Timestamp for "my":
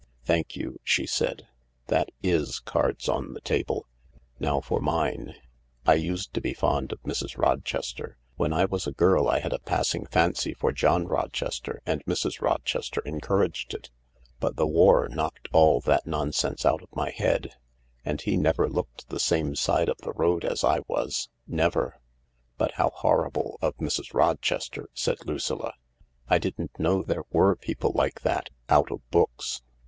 16.95-17.11